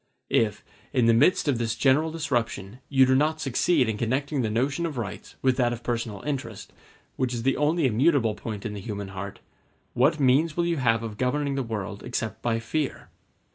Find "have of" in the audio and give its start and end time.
10.77-11.17